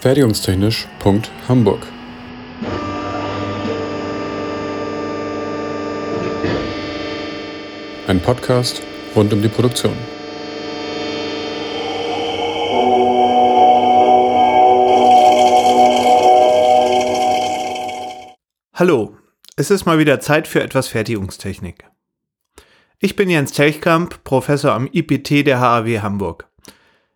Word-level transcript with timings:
Fertigungstechnisch.hamburg 0.00 1.86
Ein 8.06 8.20
Podcast 8.22 8.80
rund 9.14 9.30
um 9.34 9.42
die 9.42 9.48
Produktion. 9.48 9.92
Hallo, 18.72 19.18
es 19.56 19.70
ist 19.70 19.84
mal 19.84 19.98
wieder 19.98 20.18
Zeit 20.20 20.48
für 20.48 20.62
etwas 20.62 20.88
Fertigungstechnik. 20.88 21.84
Ich 23.00 23.16
bin 23.16 23.28
Jens 23.28 23.52
Telchkamp, 23.52 24.24
Professor 24.24 24.72
am 24.72 24.86
IPT 24.90 25.46
der 25.46 25.60
HAW 25.60 26.00
Hamburg. 26.00 26.49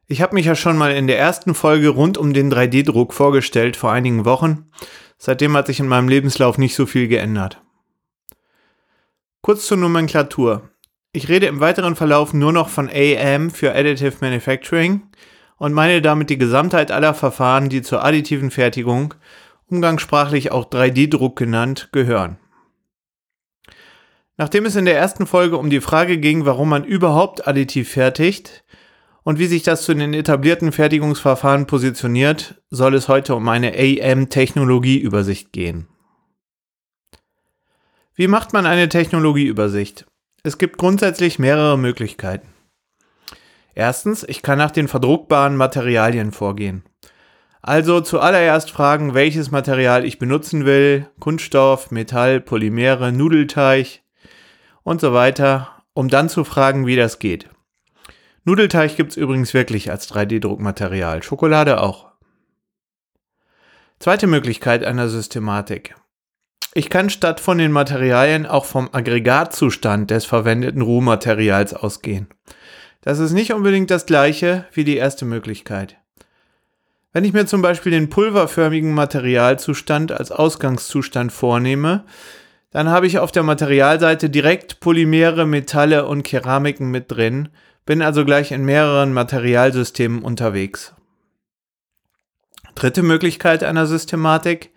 Ich 0.07 0.21
habe 0.21 0.35
mich 0.35 0.45
ja 0.45 0.55
schon 0.55 0.77
mal 0.77 0.93
in 0.93 1.07
der 1.07 1.19
ersten 1.19 1.55
Folge 1.55 1.89
rund 1.89 2.19
um 2.19 2.35
den 2.35 2.53
3D-Druck 2.53 3.15
vorgestellt 3.15 3.77
vor 3.77 3.91
einigen 3.91 4.27
Wochen. 4.27 4.71
Seitdem 5.17 5.57
hat 5.57 5.67
sich 5.67 5.81
in 5.81 5.89
meinem 5.89 6.09
Lebenslauf 6.09 6.59
nicht 6.59 6.75
so 6.75 6.85
viel 6.85 7.09
geändert. 7.09 7.63
Kurz 9.41 9.67
zur 9.67 9.79
Nomenklatur. 9.79 10.69
Ich 11.13 11.29
rede 11.29 11.47
im 11.47 11.61
weiteren 11.61 11.97
Verlauf 11.97 12.35
nur 12.35 12.53
noch 12.53 12.69
von 12.69 12.91
AM 12.91 13.51
für 13.51 13.75
Additive 13.75 14.17
Manufacturing 14.21 15.03
und 15.57 15.73
meine 15.73 16.03
damit 16.03 16.29
die 16.29 16.39
Gesamtheit 16.39 16.91
aller 16.91 17.15
Verfahren, 17.15 17.71
die 17.71 17.81
zur 17.81 18.05
additiven 18.05 18.51
Fertigung, 18.51 19.15
umgangssprachlich 19.71 20.53
auch 20.53 20.67
3D-Druck 20.69 21.37
genannt, 21.37 21.89
gehören. 21.93 22.39
Nachdem 24.37 24.67
es 24.67 24.77
in 24.77 24.85
der 24.85 24.99
ersten 24.99 25.27
Folge 25.27 25.57
um 25.57 25.71
die 25.71 25.81
Frage 25.81 26.19
ging, 26.19 26.45
warum 26.45 26.69
man 26.69 26.85
überhaupt 26.85 27.47
additiv 27.47 27.91
fertigt, 27.91 28.65
und 29.25 29.39
wie 29.39 29.47
sich 29.47 29.63
das 29.63 29.83
zu 29.83 29.95
den 29.95 30.15
etablierten 30.15 30.71
Fertigungsverfahren 30.71 31.67
positioniert, 31.67 32.63
soll 32.71 32.95
es 32.95 33.09
heute 33.09 33.35
um 33.35 33.49
eine 33.49 33.73
AM-Technologieübersicht 33.73 35.51
gehen. 35.53 35.89
Wie 38.15 38.29
macht 38.29 38.53
man 38.53 38.67
eine 38.67 38.89
Technologieübersicht? 38.89 40.07
Es 40.45 40.59
gibt 40.59 40.79
grundsätzlich 40.79 41.39
mehrere 41.39 41.79
Möglichkeiten. 41.79 42.49
Erstens, 43.75 44.23
ich 44.23 44.43
kann 44.43 44.59
nach 44.59 44.71
den 44.71 44.87
verdruckbaren 44.87 45.57
Materialien 45.57 46.31
vorgehen. 46.31 46.85
Also 47.61 48.03
zuallererst 48.03 48.71
fragen, 48.71 49.15
welches 49.15 49.51
Material 49.51 50.05
ich 50.05 50.19
benutzen 50.19 50.67
will, 50.67 51.09
Kunststoff, 51.19 51.91
Metall, 51.91 52.41
Polymere, 52.41 53.11
Nudelteig 53.11 54.03
und 54.83 55.01
so 55.01 55.15
weiter, 55.15 55.83
um 55.95 56.09
dann 56.09 56.29
zu 56.29 56.45
fragen, 56.45 56.87
wie 56.87 56.95
das 56.95 57.19
geht. 57.19 57.49
Nudelteig 58.45 58.97
gibt's 58.97 59.17
übrigens 59.17 59.55
wirklich 59.55 59.91
als 59.91 60.11
3D-Druckmaterial, 60.13 61.23
Schokolade 61.23 61.81
auch. 61.81 62.13
Zweite 63.99 64.27
Möglichkeit 64.27 64.85
einer 64.85 65.09
Systematik. 65.09 65.95
Ich 66.75 66.91
kann 66.91 67.09
statt 67.09 67.41
von 67.41 67.57
den 67.57 67.73
Materialien 67.73 68.45
auch 68.45 68.67
vom 68.67 68.91
Aggregatzustand 68.93 70.11
des 70.11 70.27
verwendeten 70.27 70.83
Rohmaterials 70.83 71.73
ausgehen. 71.73 72.27
Das 73.01 73.19
ist 73.19 73.33
nicht 73.33 73.55
unbedingt 73.55 73.91
das 73.91 74.05
gleiche 74.05 74.67
wie 74.73 74.85
die 74.85 74.97
erste 74.97 75.25
Möglichkeit. 75.25 75.97
Wenn 77.15 77.25
ich 77.25 77.33
mir 77.33 77.47
zum 77.47 77.63
Beispiel 77.63 77.93
den 77.93 78.11
pulverförmigen 78.11 78.93
Materialzustand 78.93 80.13
als 80.13 80.33
Ausgangszustand 80.33 81.33
vornehme, 81.33 82.05
dann 82.73 82.91
habe 82.91 83.07
ich 83.07 83.21
auf 83.21 83.31
der 83.31 83.45
Materialseite 83.45 84.29
direkt 84.29 84.81
Polymere, 84.81 85.47
Metalle 85.47 86.07
und 86.07 86.25
Keramiken 86.25 86.91
mit 86.91 87.11
drin, 87.11 87.51
bin 87.87 88.03
also 88.03 88.25
gleich 88.25 88.53
in 88.53 88.65
mehreren 88.65 89.13
Materialsystemen 89.13 90.23
unterwegs. 90.23 90.95
Dritte 92.75 93.03
Möglichkeit 93.03 93.63
einer 93.63 93.87
Systematik. 93.87 94.71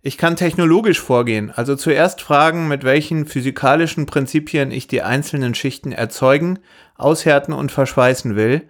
Ich 0.00 0.16
kann 0.16 0.36
technologisch 0.36 1.00
vorgehen, 1.00 1.50
also 1.50 1.76
zuerst 1.76 2.20
fragen, 2.20 2.68
mit 2.68 2.84
welchen 2.84 3.26
physikalischen 3.26 4.06
Prinzipien 4.06 4.70
ich 4.70 4.86
die 4.86 5.02
einzelnen 5.02 5.54
Schichten 5.54 5.92
erzeugen, 5.92 6.60
aushärten 6.96 7.52
und 7.52 7.72
verschweißen 7.72 8.36
will, 8.36 8.68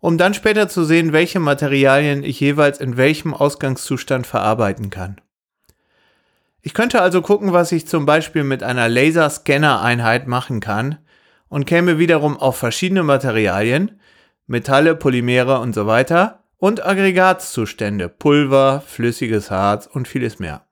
um 0.00 0.18
dann 0.18 0.34
später 0.34 0.68
zu 0.68 0.84
sehen, 0.84 1.12
welche 1.12 1.40
Materialien 1.40 2.22
ich 2.22 2.40
jeweils 2.40 2.78
in 2.78 2.96
welchem 2.96 3.34
Ausgangszustand 3.34 4.26
verarbeiten 4.26 4.90
kann. 4.90 5.20
Ich 6.62 6.74
könnte 6.74 7.02
also 7.02 7.22
gucken, 7.22 7.52
was 7.52 7.72
ich 7.72 7.86
zum 7.86 8.06
Beispiel 8.06 8.44
mit 8.44 8.62
einer 8.62 8.88
Laserscanner-Einheit 8.88 10.26
machen 10.26 10.60
kann, 10.60 10.98
und 11.48 11.66
käme 11.66 11.98
wiederum 11.98 12.36
auf 12.36 12.56
verschiedene 12.56 13.02
Materialien, 13.02 14.00
Metalle, 14.46 14.94
Polymere 14.94 15.60
und 15.60 15.74
so 15.74 15.86
weiter 15.86 16.44
und 16.56 16.84
Aggregatzustände, 16.84 18.08
Pulver, 18.08 18.82
flüssiges 18.86 19.50
Harz 19.50 19.86
und 19.86 20.08
vieles 20.08 20.38
mehr. 20.38 20.66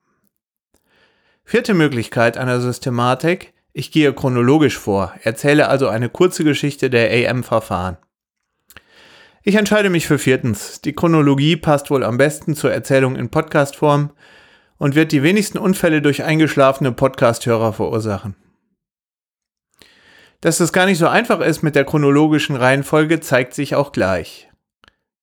Vierte 1.45 1.75
Möglichkeit 1.75 2.37
einer 2.37 2.61
Systematik, 2.61 3.55
ich 3.73 3.93
gehe 3.93 4.13
chronologisch 4.13 4.79
vor, 4.79 5.15
erzähle 5.23 5.69
also 5.69 5.89
eine 5.89 6.09
kurze 6.09 6.43
Geschichte 6.43 6.91
der 6.91 7.11
AM-Verfahren. 7.11 7.99
Ich 9.43 9.55
entscheide 9.55 9.91
mich 9.91 10.09
für 10.09 10.19
viertens. 10.19 10.81
Die 10.81 10.93
Chronologie 10.93 11.57
passt 11.57 11.89
wohl 11.91 12.03
am 12.03 12.19
besten 12.19 12.57
zur 12.57 12.73
Erzählung 12.73 13.15
in 13.15 13.29
Podcastform 13.29 14.11
und 14.77 14.97
wird 14.97 15.13
die 15.13 15.23
wenigsten 15.23 15.59
Unfälle 15.59 16.03
durch 16.03 16.25
eingeschlafene 16.25 16.91
Podcasthörer 16.91 17.73
verursachen. 17.73 18.35
Dass 20.47 20.61
es 20.61 20.73
gar 20.73 20.87
nicht 20.87 20.99
so 20.99 21.09
einfach 21.09 21.41
ist 21.41 21.65
mit 21.65 21.75
der 21.75 21.85
chronologischen 21.85 22.55
Reihenfolge, 22.55 23.19
zeigt 23.19 23.53
sich 23.53 23.75
auch 23.75 23.91
gleich. 23.91 24.49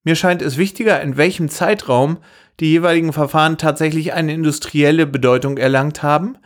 Mir 0.03 0.16
scheint 0.16 0.41
es 0.41 0.57
wichtiger, 0.57 1.00
in 1.00 1.16
welchem 1.16 1.47
Zeitraum 1.47 2.17
die 2.59 2.72
jeweiligen 2.72 3.13
Verfahren 3.13 3.57
tatsächlich 3.57 4.11
eine 4.11 4.34
industrielle 4.34 5.07
Bedeutung 5.07 5.57
erlangt 5.57 6.03
haben, 6.03 6.38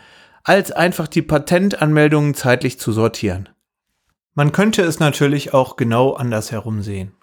als 0.43 0.71
einfach 0.71 1.07
die 1.07 1.23
Patentanmeldungen 1.23 2.35
zeitlich 2.35 2.79
zu 2.79 2.91
sortieren. 2.91 3.49
Man 4.35 4.51
könnte 4.51 4.83
es 4.83 4.99
natürlich 4.99 5.55
auch 5.55 5.75
genau 5.75 6.13
andersherum 6.13 6.83
sehen. 6.83 7.13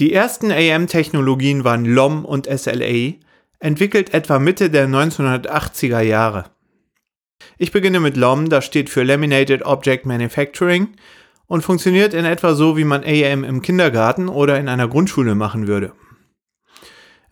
Die 0.00 0.12
ersten 0.12 0.50
AM-Technologien 0.50 1.62
waren 1.62 1.84
LOM 1.84 2.24
und 2.24 2.48
SLA, 2.48 3.12
entwickelt 3.60 4.12
etwa 4.12 4.40
Mitte 4.40 4.68
der 4.68 4.88
1980er 4.88 6.00
Jahre. 6.00 6.46
Ich 7.60 7.72
beginne 7.72 7.98
mit 7.98 8.16
LOM, 8.16 8.48
das 8.48 8.64
steht 8.64 8.88
für 8.88 9.02
Laminated 9.02 9.66
Object 9.66 10.06
Manufacturing 10.06 10.94
und 11.48 11.62
funktioniert 11.62 12.14
in 12.14 12.24
etwa 12.24 12.54
so, 12.54 12.76
wie 12.76 12.84
man 12.84 13.02
AM 13.02 13.42
im 13.42 13.62
Kindergarten 13.62 14.28
oder 14.28 14.60
in 14.60 14.68
einer 14.68 14.86
Grundschule 14.86 15.34
machen 15.34 15.66
würde. 15.66 15.92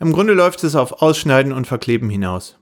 Im 0.00 0.12
Grunde 0.12 0.32
läuft 0.32 0.64
es 0.64 0.74
auf 0.74 1.00
Ausschneiden 1.00 1.52
und 1.52 1.68
Verkleben 1.68 2.10
hinaus. 2.10 2.58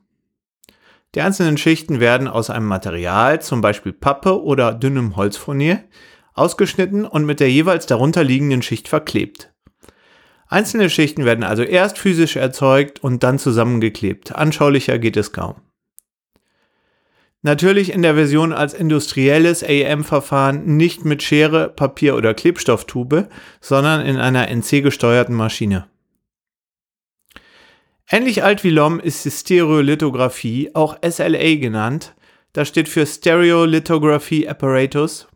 Die 1.14 1.22
einzelnen 1.22 1.56
Schichten 1.56 2.00
werden 2.00 2.28
aus 2.28 2.50
einem 2.50 2.66
Material, 2.66 3.40
zum 3.40 3.62
Beispiel 3.62 3.94
Pappe 3.94 4.42
oder 4.42 4.74
dünnem 4.74 5.16
Holzfurnier, 5.16 5.82
ausgeschnitten 6.34 7.06
und 7.06 7.24
mit 7.24 7.40
der 7.40 7.50
jeweils 7.50 7.86
darunter 7.86 8.24
liegenden 8.24 8.60
Schicht 8.60 8.88
verklebt. 8.88 9.54
Einzelne 10.48 10.90
Schichten 10.90 11.24
werden 11.24 11.44
also 11.44 11.62
erst 11.62 11.98
physisch 11.98 12.36
erzeugt 12.36 13.02
und 13.02 13.22
dann 13.22 13.38
zusammengeklebt. 13.38 14.34
Anschaulicher 14.34 14.98
geht 14.98 15.16
es 15.16 15.32
kaum. 15.32 15.54
Natürlich 17.46 17.92
in 17.92 18.00
der 18.00 18.14
Version 18.14 18.54
als 18.54 18.72
industrielles 18.72 19.62
AM-Verfahren 19.62 20.78
nicht 20.78 21.04
mit 21.04 21.22
Schere, 21.22 21.68
Papier 21.68 22.16
oder 22.16 22.32
Klebstofftube, 22.32 23.28
sondern 23.60 24.00
in 24.06 24.16
einer 24.16 24.48
NC-gesteuerten 24.48 25.34
Maschine. 25.34 25.86
Ähnlich 28.08 28.42
alt 28.42 28.64
wie 28.64 28.70
LOM 28.70 28.98
ist 28.98 29.26
die 29.26 29.30
Stereolithografie, 29.30 30.70
auch 30.72 30.96
SLA 31.06 31.56
genannt. 31.56 32.14
Das 32.54 32.68
steht 32.68 32.88
für 32.88 33.04
Stereolithography 33.04 34.48
Apparatus. 34.48 35.28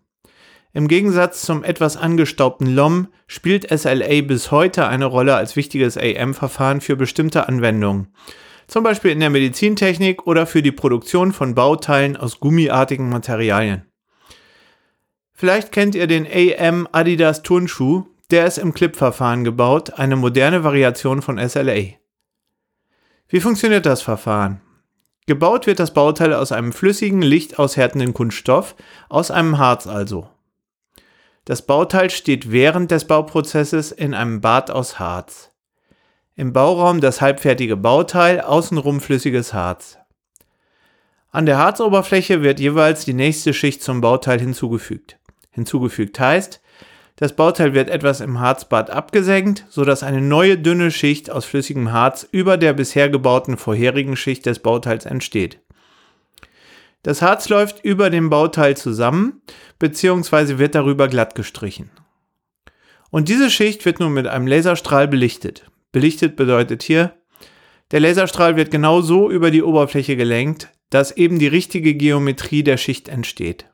Im 0.73 0.89
Gegensatz 0.89 1.43
zum 1.43 1.63
etwas 1.63 1.99
angestaubten 1.99 2.75
LOM 2.75 3.09
spielt 3.27 3.69
SLA 3.69 4.23
bis 4.23 4.51
heute 4.51 4.89
eine 4.89 5.05
Rolle 5.05 5.35
als 5.35 5.57
wichtiges 5.57 5.99
AM-Verfahren 5.99 6.81
für 6.81 6.97
bestimmte 6.97 7.49
Anwendungen 7.49 8.09
zum 8.69 8.85
Beispiel 8.85 9.11
in 9.11 9.21
der 9.21 9.31
Medizintechnik 9.31 10.27
oder 10.27 10.47
für 10.47 10.63
die 10.63 10.73
Produktion 10.73 11.33
von 11.33 11.55
Bauteilen 11.55 12.17
aus 12.17 12.39
gummiartigen 12.39 13.09
Materialien. 13.09 13.87
Vielleicht 15.33 15.73
kennt 15.73 15.95
ihr 15.95 16.07
den 16.07 16.27
AM 16.27 16.87
Adidas 16.93 17.43
Turnschuh, 17.43 18.07
der 18.31 18.47
ist 18.47 18.59
im 18.59 18.75
Clip-Verfahren 18.75 19.43
gebaut, 19.43 19.95
eine 19.95 20.17
moderne 20.17 20.65
Variation 20.65 21.23
von 21.23 21.39
SLA. 21.39 21.95
Wie 23.29 23.41
funktioniert 23.41 23.87
das 23.87 24.03
Verfahren? 24.03 24.61
Gebaut 25.27 25.67
wird 25.67 25.79
das 25.79 25.93
Bauteil 25.93 26.35
aus 26.35 26.53
einem 26.53 26.73
flüssigen, 26.73 27.23
lichtaushärtenden 27.23 28.15
Kunststoff, 28.15 28.75
aus 29.09 29.31
einem 29.31 29.59
Harz 29.59 29.87
also. 29.87 30.29
Das 31.45 31.63
Bauteil 31.63 32.11
steht 32.11 32.51
während 32.51 32.91
des 32.91 33.07
Bauprozesses 33.07 33.93
in 33.93 34.13
einem 34.15 34.41
Bad 34.41 34.71
aus 34.71 34.99
Harz. 34.99 35.51
Im 36.39 36.53
Bauraum 36.53 37.01
das 37.01 37.21
halbfertige 37.21 37.77
Bauteil, 37.77 38.41
außenrum 38.41 39.01
flüssiges 39.01 39.55
Harz. 39.55 39.99
An 41.33 41.47
der 41.47 41.59
Harzoberfläche 41.59 42.45
wird 42.45 42.61
jeweils 42.61 43.05
die 43.05 43.13
nächste 43.13 43.53
Schicht 43.53 43.83
zum 43.83 44.01
Bauteil 44.01 44.39
hinzugefügt. 44.39 45.19
Hinzugefügt 45.51 46.21
heißt, 46.21 46.61
Das 47.17 47.35
Bauteil 47.35 47.75
wird 47.75 47.91
etwas 47.91 48.21
im 48.21 48.39
Harzbad 48.39 48.89
abgesenkt, 48.89 49.67
sodass 49.69 50.05
eine 50.05 50.21
neue 50.21 50.57
dünne 50.57 50.93
Schicht 50.93 51.29
aus 51.29 51.45
flüssigem 51.45 51.91
Harz 51.91 52.29
über 52.31 52.57
der 52.57 52.73
bisher 52.73 53.09
gebauten 53.09 53.57
vorherigen 53.57 54.15
Schicht 54.15 54.47
des 54.47 54.61
Bauteils 54.61 55.07
entsteht. 55.07 55.59
Das 57.03 57.21
Harz 57.21 57.49
läuft 57.49 57.85
über 57.85 58.11
dem 58.11 58.31
Bauteil 58.31 58.77
zusammen 58.77 59.43
bzw. 59.81 60.59
wird 60.59 60.77
darüber 60.77 61.09
glatt 61.09 61.35
gestrichen. 61.35 61.91
Und 63.11 63.29
diese 63.29 63.51
Schicht 63.51 63.85
wird 63.85 63.99
nun 63.99 64.13
mit 64.13 64.29
einem 64.29 64.47
Laserstrahl 64.47 65.09
belichtet. 65.09 65.65
Belichtet 65.93 66.37
bedeutet 66.37 66.83
hier, 66.83 67.15
der 67.91 68.01
Laserstrahl 68.01 68.57
wird 68.57 68.71
genau 68.71 69.01
so 69.01 69.31
über 69.31 69.51
die 69.51 69.63
Oberfläche 69.63 70.17
gelenkt, 70.17 70.69
dass 70.91 71.17
eben 71.17 71.39
die 71.39 71.47
richtige 71.47 71.95
Geometrie 71.95 72.63
der 72.63 72.77
Schicht 72.77 73.09
entsteht. 73.09 73.67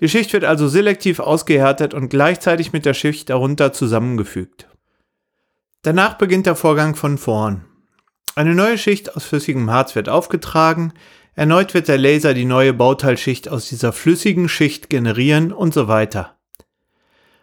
Die 0.00 0.08
Schicht 0.08 0.32
wird 0.32 0.44
also 0.44 0.68
selektiv 0.68 1.20
ausgehärtet 1.20 1.94
und 1.94 2.08
gleichzeitig 2.08 2.72
mit 2.72 2.84
der 2.84 2.94
Schicht 2.94 3.30
darunter 3.30 3.72
zusammengefügt. 3.72 4.68
Danach 5.82 6.18
beginnt 6.18 6.46
der 6.46 6.56
Vorgang 6.56 6.96
von 6.96 7.16
vorn. 7.16 7.64
Eine 8.34 8.54
neue 8.54 8.76
Schicht 8.76 9.16
aus 9.16 9.24
flüssigem 9.24 9.70
Harz 9.70 9.94
wird 9.94 10.08
aufgetragen, 10.08 10.92
erneut 11.34 11.72
wird 11.72 11.88
der 11.88 11.96
Laser 11.96 12.34
die 12.34 12.44
neue 12.44 12.74
Bauteilschicht 12.74 13.48
aus 13.48 13.68
dieser 13.68 13.92
flüssigen 13.92 14.48
Schicht 14.48 14.90
generieren 14.90 15.52
und 15.52 15.72
so 15.72 15.88
weiter. 15.88 16.35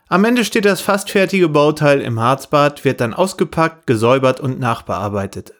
Am 0.07 0.25
Ende 0.25 0.45
steht 0.45 0.65
das 0.65 0.81
fast 0.81 1.09
fertige 1.09 1.50
Bauteil 1.50 2.01
im 2.01 2.19
Harzbad, 2.19 2.83
wird 2.85 3.01
dann 3.01 3.13
ausgepackt, 3.13 3.88
gesäubert 3.88 4.39
und 4.39 4.59
nachbearbeitet. 4.59 5.53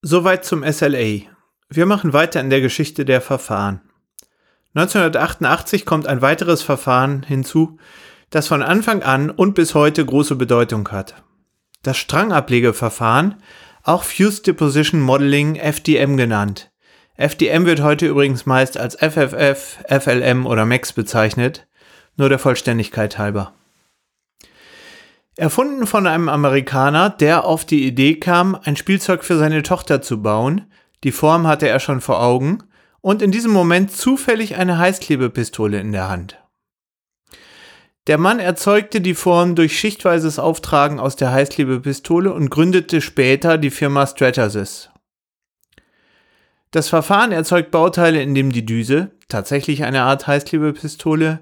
Soweit 0.00 0.44
zum 0.44 0.62
SLA. 0.70 1.22
Wir 1.68 1.86
machen 1.86 2.12
weiter 2.12 2.40
in 2.40 2.50
der 2.50 2.60
Geschichte 2.60 3.04
der 3.04 3.20
Verfahren. 3.20 3.80
1988 4.74 5.86
kommt 5.86 6.06
ein 6.06 6.20
weiteres 6.20 6.62
Verfahren 6.62 7.22
hinzu, 7.22 7.78
das 8.30 8.48
von 8.48 8.62
Anfang 8.62 9.02
an 9.02 9.30
und 9.30 9.54
bis 9.54 9.74
heute 9.74 10.04
große 10.04 10.36
Bedeutung 10.36 10.88
hat. 10.90 11.22
Das 11.82 11.96
Strangablegeverfahren, 11.96 13.36
auch 13.82 14.02
Fused 14.02 14.46
Deposition 14.46 15.00
Modeling 15.00 15.56
FDM 15.56 16.16
genannt. 16.16 16.72
FDM 17.16 17.64
wird 17.66 17.80
heute 17.80 18.06
übrigens 18.06 18.46
meist 18.46 18.76
als 18.76 18.96
FFF, 18.96 19.78
FLM 19.88 20.46
oder 20.46 20.66
MAX 20.66 20.92
bezeichnet, 20.92 21.68
nur 22.16 22.28
der 22.28 22.38
Vollständigkeit 22.38 23.18
halber. 23.18 23.52
Erfunden 25.36 25.86
von 25.86 26.06
einem 26.06 26.28
Amerikaner, 26.28 27.10
der 27.10 27.44
auf 27.44 27.64
die 27.64 27.86
Idee 27.86 28.20
kam, 28.20 28.56
ein 28.62 28.76
Spielzeug 28.76 29.24
für 29.24 29.36
seine 29.36 29.62
Tochter 29.62 30.00
zu 30.00 30.22
bauen, 30.22 30.70
die 31.02 31.12
Form 31.12 31.46
hatte 31.46 31.68
er 31.68 31.80
schon 31.80 32.00
vor 32.00 32.22
Augen, 32.22 32.58
und 33.00 33.20
in 33.20 33.32
diesem 33.32 33.52
Moment 33.52 33.92
zufällig 33.92 34.56
eine 34.56 34.78
Heißklebepistole 34.78 35.78
in 35.78 35.92
der 35.92 36.08
Hand. 36.08 36.38
Der 38.06 38.16
Mann 38.16 38.38
erzeugte 38.38 39.00
die 39.00 39.14
Form 39.14 39.54
durch 39.54 39.78
schichtweises 39.78 40.38
Auftragen 40.38 41.00
aus 41.00 41.16
der 41.16 41.32
Heißklebepistole 41.32 42.32
und 42.32 42.50
gründete 42.50 43.00
später 43.00 43.58
die 43.58 43.70
Firma 43.70 44.06
Stratasys. 44.06 44.90
Das 46.70 46.88
Verfahren 46.88 47.32
erzeugt 47.32 47.70
Bauteile, 47.70 48.22
indem 48.22 48.52
die 48.52 48.66
Düse, 48.66 49.10
tatsächlich 49.28 49.84
eine 49.84 50.02
Art 50.02 50.26
Heißklebepistole, 50.26 51.40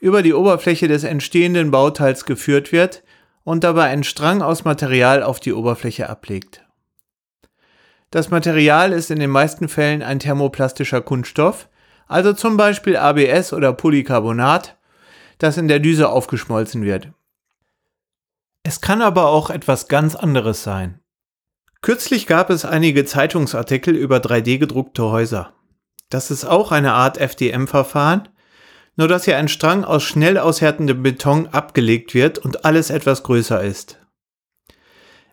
über 0.00 0.22
die 0.22 0.34
Oberfläche 0.34 0.88
des 0.88 1.04
entstehenden 1.04 1.70
Bauteils 1.70 2.24
geführt 2.24 2.72
wird 2.72 3.02
und 3.44 3.64
dabei 3.64 3.84
ein 3.84 4.04
Strang 4.04 4.42
aus 4.42 4.64
Material 4.64 5.22
auf 5.22 5.40
die 5.40 5.52
Oberfläche 5.52 6.08
ablegt. 6.08 6.64
Das 8.10 8.30
Material 8.30 8.92
ist 8.92 9.10
in 9.10 9.20
den 9.20 9.30
meisten 9.30 9.68
Fällen 9.68 10.02
ein 10.02 10.18
thermoplastischer 10.18 11.00
Kunststoff, 11.00 11.68
also 12.08 12.32
zum 12.32 12.56
Beispiel 12.56 12.96
ABS 12.96 13.52
oder 13.52 13.72
Polycarbonat, 13.72 14.76
das 15.38 15.56
in 15.56 15.68
der 15.68 15.78
Düse 15.78 16.08
aufgeschmolzen 16.08 16.82
wird. 16.82 17.10
Es 18.64 18.80
kann 18.80 19.00
aber 19.00 19.28
auch 19.28 19.48
etwas 19.48 19.86
ganz 19.86 20.16
anderes 20.16 20.62
sein. 20.62 21.00
Kürzlich 21.82 22.26
gab 22.26 22.50
es 22.50 22.64
einige 22.64 23.04
Zeitungsartikel 23.04 23.94
über 23.94 24.18
3D 24.18 24.58
gedruckte 24.58 25.04
Häuser. 25.04 25.54
Das 26.10 26.30
ist 26.30 26.44
auch 26.44 26.72
eine 26.72 26.92
Art 26.92 27.16
FDM-Verfahren, 27.16 28.28
nur 28.96 29.08
dass 29.08 29.24
hier 29.24 29.36
ein 29.36 29.48
Strang 29.48 29.84
aus 29.84 30.02
schnell 30.02 30.38
aushärtendem 30.38 31.02
Beton 31.02 31.48
abgelegt 31.48 32.14
wird 32.14 32.38
und 32.38 32.64
alles 32.64 32.90
etwas 32.90 33.22
größer 33.22 33.62
ist. 33.62 33.98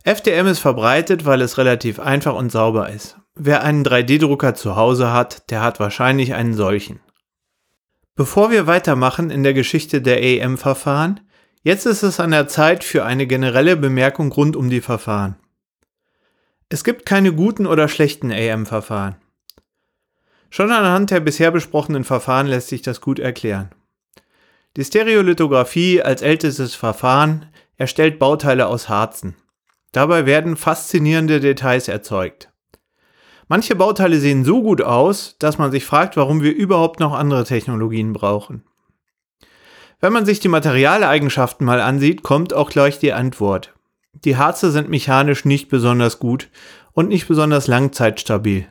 FDM 0.04 0.48
ist 0.48 0.60
verbreitet, 0.60 1.26
weil 1.26 1.42
es 1.42 1.58
relativ 1.58 2.00
einfach 2.00 2.34
und 2.34 2.52
sauber 2.52 2.90
ist. 2.90 3.18
Wer 3.36 3.64
einen 3.64 3.84
3D-Drucker 3.84 4.56
zu 4.56 4.76
Hause 4.76 5.12
hat, 5.12 5.52
der 5.52 5.62
hat 5.62 5.80
wahrscheinlich 5.80 6.34
einen 6.34 6.54
solchen. 6.54 7.02
Bevor 8.16 8.50
wir 8.50 8.66
weitermachen 8.66 9.30
in 9.30 9.44
der 9.44 9.54
Geschichte 9.54 10.02
der 10.02 10.18
AM-Verfahren, 10.18 11.20
jetzt 11.62 11.86
ist 11.86 12.04
es 12.04 12.20
an 12.20 12.32
der 12.32 12.48
Zeit 12.48 12.84
für 12.84 13.06
eine 13.06 13.28
generelle 13.28 13.76
Bemerkung 13.76 14.32
rund 14.32 14.56
um 14.56 14.70
die 14.70 14.82
Verfahren. 14.82 15.36
Es 16.70 16.84
gibt 16.84 17.06
keine 17.06 17.32
guten 17.34 17.68
oder 17.68 17.88
schlechten 17.88 18.32
AM-Verfahren. 18.32 19.18
Schon 20.58 20.72
anhand 20.72 21.12
der 21.12 21.20
bisher 21.20 21.52
besprochenen 21.52 22.04
Verfahren 22.04 22.48
lässt 22.48 22.70
sich 22.70 22.82
das 22.82 23.00
gut 23.00 23.20
erklären. 23.20 23.70
Die 24.76 24.84
Stereolithografie 24.84 26.02
als 26.02 26.24
ältestes 26.24 26.74
Verfahren 26.74 27.46
erstellt 27.76 28.18
Bauteile 28.18 28.66
aus 28.66 28.90
Harzen. 28.90 29.36
Dabei 29.92 30.26
werden 30.26 30.58
faszinierende 30.58 31.42
Details 31.42 31.88
erzeugt. 31.88 32.52
Manche 33.48 33.76
Bauteile 33.76 34.18
sehen 34.18 34.44
so 34.46 34.64
gut 34.64 34.82
aus, 34.82 35.36
dass 35.38 35.60
man 35.60 35.70
sich 35.70 35.86
fragt, 35.86 36.18
warum 36.18 36.42
wir 36.42 36.56
überhaupt 36.56 37.00
noch 37.00 37.14
andere 37.14 37.44
Technologien 37.44 38.14
brauchen. 38.14 38.64
Wenn 40.00 40.12
man 40.12 40.26
sich 40.26 40.40
die 40.40 40.48
Materialeigenschaften 40.48 41.68
mal 41.68 41.82
ansieht, 41.82 42.24
kommt 42.24 42.52
auch 42.56 42.72
gleich 42.72 42.98
die 42.98 43.14
Antwort. 43.14 43.76
Die 44.14 44.38
Harze 44.38 44.72
sind 44.72 44.90
mechanisch 44.90 45.46
nicht 45.46 45.70
besonders 45.70 46.18
gut 46.18 46.50
und 46.94 47.10
nicht 47.10 47.28
besonders 47.28 47.68
langzeitstabil. 47.68 48.68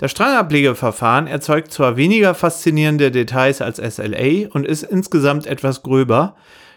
Das 0.00 0.12
Strangablegeverfahren 0.12 1.26
erzeugt 1.26 1.72
zwar 1.72 1.98
weniger 1.98 2.34
faszinierende 2.34 3.10
Details 3.10 3.60
als 3.60 3.76
SLA 3.76 4.48
und 4.50 4.66
ist 4.66 4.82
insgesamt 4.82 5.46
etwas 5.46 5.82
gröber, 5.82 6.36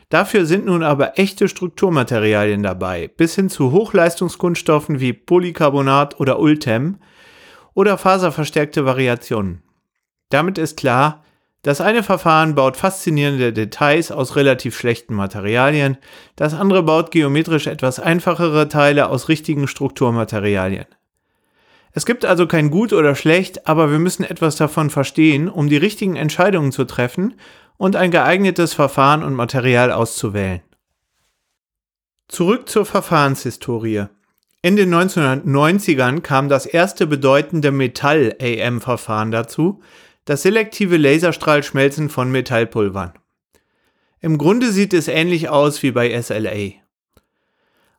Dafür 0.09 0.45
sind 0.45 0.65
nun 0.65 0.83
aber 0.83 1.17
echte 1.17 1.47
Strukturmaterialien 1.47 2.61
dabei, 2.61 3.07
bis 3.07 3.33
hin 3.33 3.49
zu 3.49 3.71
Hochleistungskunststoffen 3.71 4.99
wie 4.99 5.11
Polycarbonat 5.11 6.19
oder 6.19 6.37
Ultem 6.37 6.99
oder 7.73 7.97
faserverstärkte 7.97 8.85
Variationen. 8.85 9.63
Damit 10.29 10.59
ist 10.59 10.77
klar, 10.77 11.23
das 11.63 11.81
eine 11.81 12.03
Verfahren 12.03 12.53
baut 12.53 12.77
faszinierende 12.77 13.53
Details 13.53 14.11
aus 14.11 14.35
relativ 14.35 14.77
schlechten 14.77 15.15
Materialien, 15.15 15.97
das 16.35 16.53
andere 16.53 16.83
baut 16.83 17.09
geometrisch 17.09 17.65
etwas 17.65 17.99
einfachere 17.99 18.67
Teile 18.67 19.09
aus 19.09 19.29
richtigen 19.29 19.67
Strukturmaterialien. 19.67 20.85
Es 21.93 22.05
gibt 22.05 22.25
also 22.25 22.47
kein 22.47 22.71
gut 22.71 22.91
oder 22.91 23.15
schlecht, 23.15 23.67
aber 23.67 23.91
wir 23.91 23.99
müssen 23.99 24.23
etwas 24.23 24.55
davon 24.55 24.89
verstehen, 24.89 25.47
um 25.47 25.69
die 25.69 25.77
richtigen 25.77 26.15
Entscheidungen 26.15 26.71
zu 26.71 26.85
treffen 26.85 27.35
und 27.77 27.95
ein 27.95 28.11
geeignetes 28.11 28.73
Verfahren 28.73 29.23
und 29.23 29.33
Material 29.33 29.91
auszuwählen. 29.91 30.61
Zurück 32.27 32.67
zur 32.67 32.85
Verfahrenshistorie. 32.85 34.05
In 34.63 34.75
den 34.75 34.93
1990ern 34.93 36.21
kam 36.21 36.49
das 36.49 36.65
erste 36.65 37.05
bedeutende 37.05 37.71
Metall-AM-Verfahren 37.71 39.29
dazu, 39.29 39.81
das 40.25 40.41
selektive 40.41 40.97
Laserstrahlschmelzen 40.97 42.09
von 42.09 42.31
Metallpulvern. 42.31 43.13
Im 44.21 44.37
Grunde 44.37 44.71
sieht 44.71 44.93
es 44.93 45.09
ähnlich 45.09 45.49
aus 45.49 45.83
wie 45.83 45.91
bei 45.91 46.19
SLA. 46.19 46.82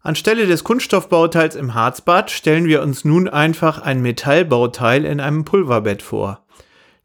Anstelle 0.04 0.46
des 0.46 0.64
Kunststoffbauteils 0.64 1.56
im 1.56 1.72
Harzbad 1.72 2.30
stellen 2.30 2.66
wir 2.66 2.82
uns 2.82 3.06
nun 3.06 3.26
einfach 3.26 3.80
ein 3.80 4.02
Metallbauteil 4.02 5.06
in 5.06 5.18
einem 5.18 5.46
Pulverbett 5.46 6.02
vor. 6.02 6.44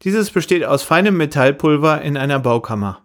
Dieses 0.02 0.30
besteht 0.30 0.66
aus 0.66 0.82
feinem 0.82 1.16
Metallpulver 1.16 2.02
in 2.02 2.18
einer 2.18 2.38
Baukammer. 2.40 3.00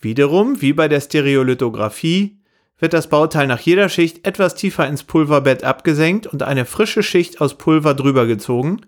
Wiederum, 0.00 0.60
wie 0.60 0.72
bei 0.72 0.88
der 0.88 1.00
Stereolithografie, 1.00 2.40
wird 2.80 2.94
das 2.94 3.08
Bauteil 3.08 3.46
nach 3.46 3.60
jeder 3.60 3.88
Schicht 3.88 4.26
etwas 4.26 4.56
tiefer 4.56 4.88
ins 4.88 5.04
Pulverbett 5.04 5.62
abgesenkt 5.62 6.26
und 6.26 6.42
eine 6.42 6.64
frische 6.64 7.04
Schicht 7.04 7.40
aus 7.40 7.58
Pulver 7.58 7.94
drüber 7.94 8.26
gezogen, 8.26 8.80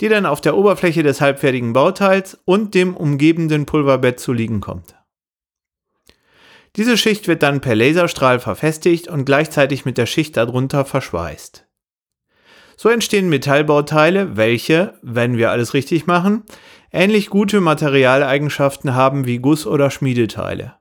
die 0.00 0.08
dann 0.08 0.24
auf 0.24 0.40
der 0.40 0.56
Oberfläche 0.56 1.02
des 1.02 1.20
halbfertigen 1.20 1.72
Bauteils 1.72 2.38
und 2.44 2.74
dem 2.74 2.96
umgebenden 2.96 3.66
Pulverbett 3.66 4.20
zu 4.20 4.32
liegen 4.32 4.60
kommt. 4.60 4.94
Diese 6.76 6.96
Schicht 6.96 7.26
wird 7.26 7.42
dann 7.42 7.60
per 7.60 7.74
Laserstrahl 7.74 8.38
verfestigt 8.38 9.08
und 9.08 9.24
gleichzeitig 9.24 9.84
mit 9.84 9.98
der 9.98 10.06
Schicht 10.06 10.36
darunter 10.36 10.84
verschweißt. 10.84 11.66
So 12.76 12.88
entstehen 12.88 13.28
Metallbauteile, 13.28 14.36
welche, 14.36 14.94
wenn 15.02 15.36
wir 15.36 15.50
alles 15.50 15.74
richtig 15.74 16.06
machen, 16.06 16.44
ähnlich 16.92 17.28
gute 17.28 17.60
Materialeigenschaften 17.60 18.94
haben 18.94 19.26
wie 19.26 19.38
Guss- 19.38 19.66
oder 19.66 19.90
Schmiedeteile. 19.90 20.76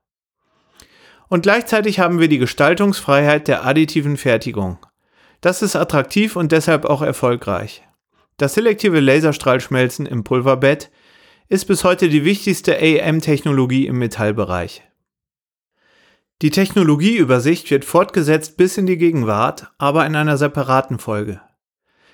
Und 1.27 1.43
gleichzeitig 1.43 1.99
haben 1.99 2.19
wir 2.19 2.27
die 2.27 2.37
Gestaltungsfreiheit 2.37 3.47
der 3.47 3.65
additiven 3.65 4.17
Fertigung. 4.17 4.77
Das 5.41 5.61
ist 5.61 5.75
attraktiv 5.75 6.35
und 6.35 6.51
deshalb 6.51 6.85
auch 6.85 7.01
erfolgreich. 7.01 7.83
Das 8.37 8.53
selektive 8.53 8.99
Laserstrahlschmelzen 8.99 10.05
im 10.05 10.23
Pulverbett 10.23 10.91
ist 11.49 11.65
bis 11.65 11.83
heute 11.83 12.09
die 12.09 12.23
wichtigste 12.23 12.77
AM-Technologie 12.77 13.87
im 13.87 13.99
Metallbereich. 13.99 14.88
Die 16.41 16.51
Technologieübersicht 16.51 17.69
wird 17.69 17.83
fortgesetzt 17.83 18.55
bis 18.55 18.77
in 18.77 18.85
die 18.85 18.97
Gegenwart, 18.97 19.67
aber 19.77 20.05
in 20.05 20.15
einer 20.15 20.37
separaten 20.37 20.97
Folge. 20.97 21.41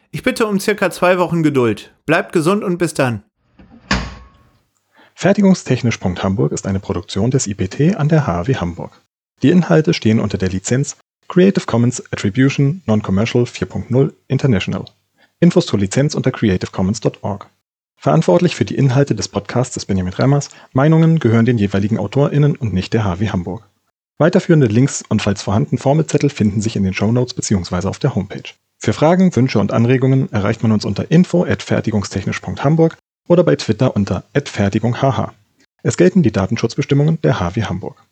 Ich 0.10 0.24
bitte 0.24 0.48
um 0.48 0.60
circa 0.60 0.90
zwei 0.90 1.20
Wochen 1.20 1.44
Geduld. 1.44 1.94
Bleibt 2.08 2.32
gesund 2.34 2.64
und 2.64 2.80
bis 2.80 2.96
dann. 2.96 3.22
Fertigungstechnisch.hamburg 5.14 6.52
ist 6.52 6.66
eine 6.66 6.80
Produktion 6.80 7.30
des 7.30 7.46
IPT 7.46 7.98
an 7.98 8.10
der 8.10 8.26
HAW 8.26 8.56
Hamburg. 8.56 9.00
Die 9.44 9.52
Inhalte 9.52 9.94
stehen 9.94 10.20
unter 10.20 10.40
der 10.40 10.50
Lizenz 10.50 10.98
Creative 11.28 11.66
Commons 11.68 12.04
Attribution 12.12 12.82
Non-Commercial 12.88 13.44
4.0 13.44 14.12
International. 14.28 14.86
Infos 15.40 15.68
zur 15.68 15.78
Lizenz 15.78 16.16
unter 16.16 16.32
creativecommons.org. 16.32 17.48
Verantwortlich 17.96 18.56
für 18.56 18.66
die 18.66 18.76
Inhalte 18.76 19.14
des 19.14 19.28
Podcasts 19.28 19.78
ist 19.78 19.86
Benjamin 19.86 20.14
Remmers. 20.14 20.50
Meinungen 20.74 21.20
gehören 21.20 21.46
den 21.46 21.60
jeweiligen 21.60 22.00
AutorInnen 22.00 22.56
und 22.56 22.74
nicht 22.74 22.94
der 22.94 23.04
HW 23.04 23.30
Hamburg. 23.30 23.70
Weiterführende 24.18 24.68
Links 24.68 25.04
und 25.10 25.22
falls 25.22 25.42
vorhanden 25.42 25.78
Formelzettel 25.78 26.30
finden 26.30 26.62
sich 26.62 26.78
in 26.78 26.84
den 26.84 26.94
Shownotes 26.94 27.34
bzw. 27.34 27.88
auf 27.88 28.00
der 28.00 28.16
Homepage. 28.16 28.54
Für 28.78 28.94
Fragen, 28.94 29.36
Wünsche 29.36 29.60
und 29.60 29.74
Anregungen 29.74 30.32
erreicht 30.32 30.64
man 30.64 30.72
uns 30.72 30.86
unter 30.86 31.12
info@fertigungstechnisch.hamburg 31.12 32.98
oder 33.28 33.44
bei 33.44 33.58
Twitter 33.58 33.94
unter 33.94 34.24
@fertigunghh. 34.34 35.32
Es 35.84 35.98
gelten 35.98 36.24
die 36.24 36.32
Datenschutzbestimmungen 36.32 37.20
der 37.22 37.42
HW 37.42 37.64
Hamburg. 37.64 38.05